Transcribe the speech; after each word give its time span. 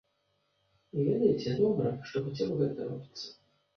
І 0.95 1.03
ведаеце, 1.09 1.49
добра, 1.61 1.93
што 2.13 2.25
хаця 2.27 2.45
б 2.51 2.59
гэта 2.63 2.91
робіцца. 2.93 3.25